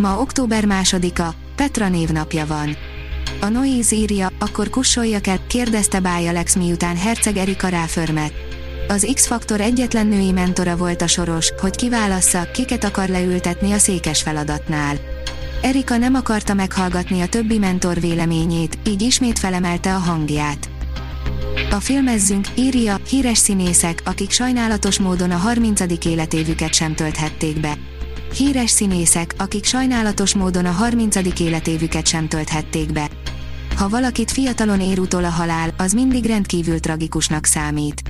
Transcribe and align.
Ma 0.00 0.20
október 0.20 0.64
másodika, 0.64 1.34
Petra 1.56 1.88
névnapja 1.88 2.46
van. 2.46 2.76
A 3.40 3.48
Noise 3.48 3.96
írja, 3.96 4.30
akkor 4.38 4.70
kussoljak 4.70 5.26
el, 5.26 5.38
kérdezte 5.46 6.00
Bája 6.00 6.32
Lex 6.32 6.54
miután 6.56 6.96
Herceg 6.96 7.36
Erika 7.36 7.68
ráförmet. 7.68 8.32
Az 8.88 9.10
X-faktor 9.14 9.60
egyetlen 9.60 10.06
női 10.06 10.32
mentora 10.32 10.76
volt 10.76 11.02
a 11.02 11.06
soros, 11.06 11.52
hogy 11.60 11.76
kiválassza, 11.76 12.50
kiket 12.52 12.84
akar 12.84 13.08
leültetni 13.08 13.72
a 13.72 13.78
székes 13.78 14.22
feladatnál. 14.22 14.96
Erika 15.62 15.96
nem 15.96 16.14
akarta 16.14 16.54
meghallgatni 16.54 17.20
a 17.20 17.28
többi 17.28 17.58
mentor 17.58 18.00
véleményét, 18.00 18.78
így 18.86 19.02
ismét 19.02 19.38
felemelte 19.38 19.94
a 19.94 19.98
hangját. 19.98 20.70
A 21.70 21.80
filmezzünk, 21.80 22.46
írja, 22.54 22.96
híres 23.08 23.38
színészek, 23.38 24.02
akik 24.04 24.30
sajnálatos 24.30 24.98
módon 24.98 25.30
a 25.30 25.36
30. 25.36 25.80
életévüket 26.04 26.74
sem 26.74 26.94
tölthették 26.94 27.60
be. 27.60 27.89
Híres 28.34 28.70
színészek, 28.70 29.34
akik 29.38 29.64
sajnálatos 29.64 30.34
módon 30.34 30.64
a 30.64 30.70
30. 30.70 31.16
életévüket 31.40 32.06
sem 32.06 32.28
tölthették 32.28 32.92
be. 32.92 33.08
Ha 33.76 33.88
valakit 33.88 34.30
fiatalon 34.30 34.80
ér 34.80 34.98
utol 34.98 35.24
a 35.24 35.28
halál, 35.28 35.74
az 35.76 35.92
mindig 35.92 36.24
rendkívül 36.24 36.80
tragikusnak 36.80 37.44
számít. 37.44 38.02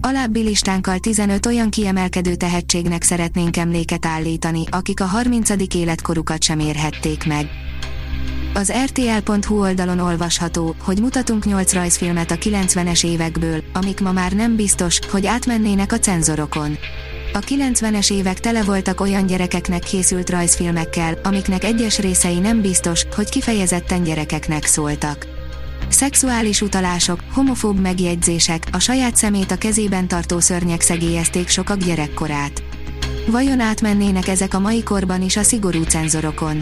Alábbi 0.00 0.40
listánkkal 0.40 0.98
15 0.98 1.46
olyan 1.46 1.70
kiemelkedő 1.70 2.34
tehetségnek 2.34 3.02
szeretnénk 3.02 3.56
emléket 3.56 4.06
állítani, 4.06 4.64
akik 4.70 5.00
a 5.00 5.04
30. 5.04 5.50
életkorukat 5.74 6.42
sem 6.42 6.58
érhették 6.58 7.26
meg. 7.26 7.48
Az 8.54 8.72
rtl.hu 8.84 9.60
oldalon 9.60 9.98
olvasható, 9.98 10.74
hogy 10.82 11.00
mutatunk 11.00 11.44
8 11.44 11.72
rajzfilmet 11.72 12.30
a 12.30 12.36
90-es 12.36 13.04
évekből, 13.04 13.62
amik 13.72 14.00
ma 14.00 14.12
már 14.12 14.32
nem 14.32 14.56
biztos, 14.56 14.98
hogy 15.10 15.26
átmennének 15.26 15.92
a 15.92 15.98
cenzorokon. 15.98 16.78
A 17.36 17.38
90-es 17.38 18.12
évek 18.12 18.40
tele 18.40 18.62
voltak 18.62 19.00
olyan 19.00 19.26
gyerekeknek 19.26 19.80
készült 19.80 20.30
rajzfilmekkel, 20.30 21.18
amiknek 21.22 21.64
egyes 21.64 21.98
részei 21.98 22.38
nem 22.38 22.60
biztos, 22.60 23.04
hogy 23.14 23.28
kifejezetten 23.28 24.02
gyerekeknek 24.02 24.64
szóltak. 24.64 25.26
Szexuális 25.88 26.60
utalások, 26.60 27.20
homofób 27.32 27.80
megjegyzések, 27.80 28.66
a 28.72 28.78
saját 28.78 29.16
szemét 29.16 29.50
a 29.50 29.56
kezében 29.56 30.08
tartó 30.08 30.40
szörnyek 30.40 30.80
szegélyezték 30.80 31.48
sokak 31.48 31.78
gyerekkorát. 31.78 32.62
Vajon 33.26 33.60
átmennének 33.60 34.28
ezek 34.28 34.54
a 34.54 34.58
mai 34.58 34.82
korban 34.82 35.22
is 35.22 35.36
a 35.36 35.42
szigorú 35.42 35.82
cenzorokon? 35.82 36.58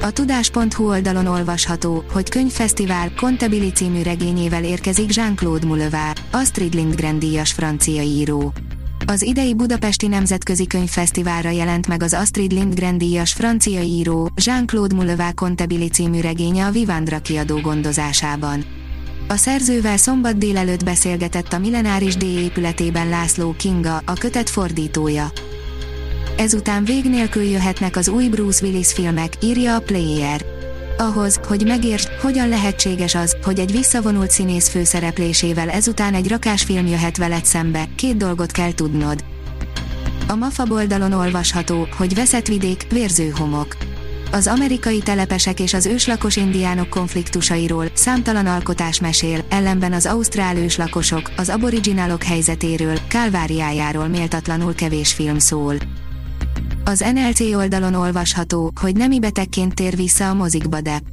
A 0.00 0.10
tudás.hu 0.10 0.88
oldalon 0.88 1.26
olvasható, 1.26 2.04
hogy 2.12 2.28
könyvfesztivál 2.28 3.12
Contebili 3.16 3.72
című 3.72 4.02
regényével 4.02 4.64
érkezik 4.64 5.14
Jean-Claude 5.14 5.66
Moulevard, 5.66 6.18
Astrid 6.30 6.74
Lindgren 6.74 7.18
díjas 7.18 7.52
francia 7.52 8.02
író. 8.02 8.52
Az 9.10 9.22
idei 9.22 9.54
Budapesti 9.54 10.06
Nemzetközi 10.06 10.66
Könyvfesztiválra 10.66 11.50
jelent 11.50 11.86
meg 11.86 12.02
az 12.02 12.12
Astrid 12.12 12.52
Lindgren 12.52 12.98
díjas 12.98 13.32
francia 13.32 13.80
író, 13.80 14.30
Jean-Claude 14.44 14.94
Moulevard 14.94 15.34
Contebili 15.34 15.88
című 15.88 16.20
regénye 16.20 16.66
a 16.66 16.70
Vivandra 16.70 17.18
kiadó 17.18 17.60
gondozásában. 17.60 18.64
A 19.28 19.36
szerzővel 19.36 19.96
szombat 19.96 20.38
délelőtt 20.38 20.84
beszélgetett 20.84 21.52
a 21.52 21.58
Millenáris 21.58 22.16
D 22.16 22.22
épületében 22.22 23.08
László 23.08 23.54
Kinga, 23.58 24.02
a 24.04 24.12
kötet 24.12 24.50
fordítója. 24.50 25.32
Ezután 26.36 26.84
vég 26.84 27.04
nélkül 27.04 27.42
jöhetnek 27.42 27.96
az 27.96 28.08
új 28.08 28.28
Bruce 28.28 28.66
Willis 28.66 28.92
filmek, 28.92 29.32
írja 29.42 29.74
a 29.74 29.80
Player. 29.80 30.59
Ahhoz, 31.00 31.40
hogy 31.46 31.66
megértsd, 31.66 32.08
hogyan 32.08 32.48
lehetséges 32.48 33.14
az, 33.14 33.36
hogy 33.44 33.58
egy 33.58 33.72
visszavonult 33.72 34.30
színész 34.30 34.68
főszereplésével 34.68 35.70
ezután 35.70 36.14
egy 36.14 36.28
rakásfilm 36.28 36.86
jöhet 36.86 37.16
veled 37.16 37.44
szembe, 37.44 37.84
két 37.96 38.16
dolgot 38.16 38.50
kell 38.50 38.72
tudnod. 38.72 39.24
A 40.28 40.34
MAFA 40.34 40.64
oldalon 40.68 41.12
olvasható, 41.12 41.86
hogy 41.96 42.14
veszett 42.14 42.46
vidék, 42.46 42.86
vérző 42.90 43.28
homok. 43.28 43.76
Az 44.32 44.46
amerikai 44.46 44.98
telepesek 44.98 45.60
és 45.60 45.74
az 45.74 45.86
őslakos 45.86 46.36
indiánok 46.36 46.88
konfliktusairól 46.88 47.86
számtalan 47.92 48.46
alkotás 48.46 49.00
mesél, 49.00 49.44
ellenben 49.48 49.92
az 49.92 50.06
ausztrál 50.06 50.56
őslakosok, 50.56 51.30
az 51.36 51.48
aboriginálok 51.48 52.22
helyzetéről, 52.22 52.98
kálváriájáról 53.08 54.08
méltatlanul 54.08 54.74
kevés 54.74 55.12
film 55.12 55.38
szól. 55.38 55.76
Az 56.90 57.04
NLC 57.14 57.40
oldalon 57.40 57.94
olvasható, 57.94 58.72
hogy 58.80 58.96
nemi 58.96 59.18
betegként 59.18 59.74
tér 59.74 59.96
vissza 59.96 60.28
a 60.28 60.34
mozikba 60.34 60.80
Depp. 60.80 61.12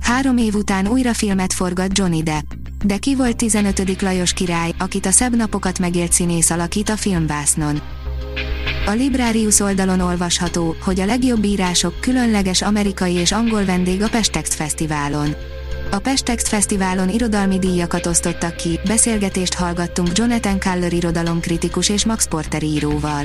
Három 0.00 0.36
év 0.36 0.54
után 0.54 0.86
újra 0.88 1.14
filmet 1.14 1.52
forgat 1.52 1.98
Johnny 1.98 2.22
Depp. 2.22 2.44
De 2.84 2.96
ki 2.96 3.14
volt 3.14 3.36
15. 3.36 4.02
Lajos 4.02 4.32
király, 4.32 4.72
akit 4.78 5.06
a 5.06 5.10
szebb 5.10 5.36
napokat 5.36 5.78
megélt 5.78 6.12
színész 6.12 6.50
alakít 6.50 6.88
a 6.88 6.96
filmvásznon. 6.96 7.80
A 8.86 8.90
Librarius 8.90 9.60
oldalon 9.60 10.00
olvasható, 10.00 10.76
hogy 10.84 11.00
a 11.00 11.04
legjobb 11.04 11.44
írások 11.44 12.00
különleges 12.00 12.62
amerikai 12.62 13.14
és 13.14 13.32
angol 13.32 13.64
vendég 13.64 14.02
a 14.02 14.08
Pestext 14.08 14.54
Fesztiválon. 14.54 15.34
A 15.90 15.98
Pestext 15.98 16.48
Fesztiválon 16.48 17.08
irodalmi 17.08 17.58
díjakat 17.58 18.06
osztottak 18.06 18.56
ki, 18.56 18.80
beszélgetést 18.86 19.54
hallgattunk 19.54 20.08
Jonathan 20.14 20.60
Culler 20.60 20.92
irodalomkritikus 20.92 21.88
és 21.88 22.04
Max 22.04 22.28
Porter 22.28 22.62
íróval. 22.62 23.24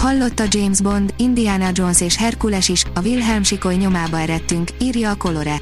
Hallotta 0.00 0.44
James 0.50 0.80
Bond, 0.80 1.14
Indiana 1.16 1.70
Jones 1.72 2.00
és 2.00 2.16
Herkules 2.16 2.68
is, 2.68 2.84
a 2.94 3.00
Wilhelm 3.00 3.42
sikoly 3.42 3.74
nyomába 3.74 4.18
eredtünk, 4.18 4.70
írja 4.78 5.10
a 5.10 5.14
Colore. 5.14 5.60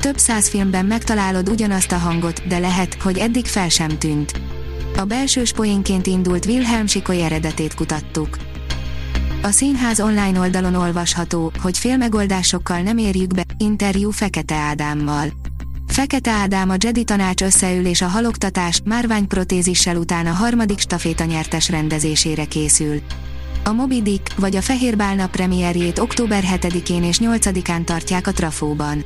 Több 0.00 0.18
száz 0.18 0.48
filmben 0.48 0.86
megtalálod 0.86 1.48
ugyanazt 1.48 1.92
a 1.92 1.96
hangot, 1.96 2.46
de 2.46 2.58
lehet, 2.58 2.94
hogy 3.02 3.18
eddig 3.18 3.46
fel 3.46 3.68
sem 3.68 3.98
tűnt. 3.98 4.40
A 4.96 5.04
belső 5.04 5.42
poénként 5.54 6.06
indult 6.06 6.46
Wilhelm 6.46 6.86
sikoly 6.86 7.22
eredetét 7.22 7.74
kutattuk. 7.74 8.38
A 9.42 9.50
színház 9.50 10.00
online 10.00 10.40
oldalon 10.40 10.74
olvasható, 10.74 11.52
hogy 11.62 11.78
félmegoldásokkal 11.78 12.80
nem 12.80 12.98
érjük 12.98 13.34
be, 13.34 13.44
interjú 13.58 14.10
Fekete 14.10 14.54
Ádámmal. 14.54 15.32
Fekete 15.86 16.30
Ádám 16.30 16.70
a 16.70 16.76
Jedi 16.78 17.04
tanács 17.04 17.42
összeül 17.42 17.86
és 17.86 18.02
a 18.02 18.08
haloktatás, 18.08 18.80
márványprotézissel 18.84 19.96
után 19.96 20.26
a 20.26 20.32
harmadik 20.32 20.78
staféta 20.78 21.24
nyertes 21.24 21.68
rendezésére 21.68 22.44
készül. 22.44 23.00
A 23.66 23.72
Moby 23.72 24.02
Dick 24.02 24.38
vagy 24.38 24.56
a 24.56 24.60
Fehér 24.60 24.96
Bálna 24.96 25.26
premierjét 25.26 25.98
október 25.98 26.44
7-én 26.54 27.04
és 27.04 27.18
8-án 27.22 27.84
tartják 27.84 28.26
a 28.26 28.32
Trafóban. 28.32 29.04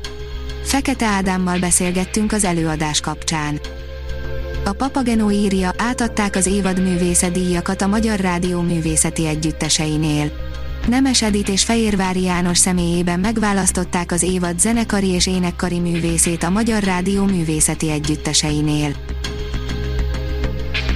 Fekete 0.62 1.06
Ádámmal 1.06 1.58
beszélgettünk 1.58 2.32
az 2.32 2.44
előadás 2.44 3.00
kapcsán. 3.00 3.60
A 4.64 4.72
Papageno 4.72 5.30
írja, 5.30 5.74
átadták 5.76 6.36
az 6.36 6.46
évad 6.46 6.82
művésze 6.82 7.30
díjakat 7.30 7.82
a 7.82 7.86
Magyar 7.86 8.20
Rádió 8.20 8.60
művészeti 8.60 9.26
együtteseinél. 9.26 10.32
Nemes 10.88 11.22
Edit 11.22 11.48
és 11.48 11.64
Fehérvári 11.64 12.22
János 12.22 12.58
személyében 12.58 13.20
megválasztották 13.20 14.12
az 14.12 14.22
évad 14.22 14.60
zenekari 14.60 15.08
és 15.08 15.26
énekkari 15.26 15.78
művészét 15.78 16.42
a 16.42 16.50
Magyar 16.50 16.82
Rádió 16.82 17.24
művészeti 17.24 17.90
együtteseinél. 17.90 18.94